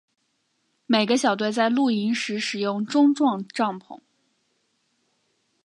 [0.87, 3.99] 每个小队在露营时使用钟状帐篷。